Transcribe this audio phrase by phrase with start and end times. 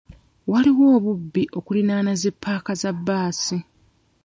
[0.51, 3.57] Waliwo obubbi okuliraana zi ppaaka za bbaasi.